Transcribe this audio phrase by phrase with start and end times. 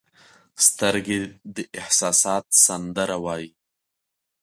[0.67, 1.19] سترګې
[1.55, 3.49] د احساسات سندره وایي